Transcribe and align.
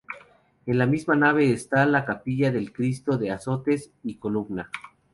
En 0.65 0.79
la 0.79 0.87
misma 0.87 1.15
nave 1.15 1.53
está 1.53 1.85
la 1.85 2.05
capilla 2.05 2.49
del 2.51 2.73
Cristo 2.73 3.19
de 3.19 3.29
Azotes 3.29 3.91
y 4.03 4.15
Columna. 4.15 4.71